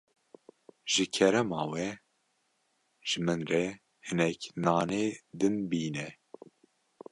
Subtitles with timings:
[0.91, 1.85] Ji kerema we,
[3.07, 3.63] ji min re
[4.05, 5.03] hinek nanê
[5.39, 6.07] din bîne.